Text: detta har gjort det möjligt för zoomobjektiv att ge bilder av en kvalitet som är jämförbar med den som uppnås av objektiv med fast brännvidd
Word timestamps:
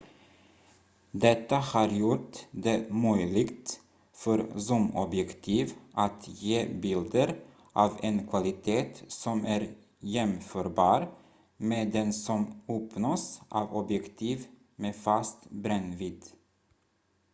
detta 1.23 1.55
har 1.65 1.87
gjort 1.89 2.37
det 2.51 2.91
möjligt 2.93 3.81
för 4.13 4.59
zoomobjektiv 4.59 5.73
att 5.93 6.27
ge 6.27 6.65
bilder 6.69 7.35
av 7.73 7.99
en 8.01 8.27
kvalitet 8.27 8.89
som 9.07 9.45
är 9.45 9.75
jämförbar 9.99 11.09
med 11.57 11.91
den 11.91 12.13
som 12.13 12.61
uppnås 12.67 13.41
av 13.49 13.73
objektiv 13.77 14.47
med 14.75 14.95
fast 14.95 15.49
brännvidd 15.49 16.23